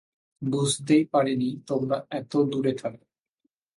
[0.41, 3.03] বুঝতেই পারিনি তোমরা এত দূরে থাকো!